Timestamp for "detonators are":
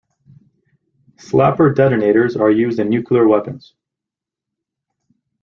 1.75-2.49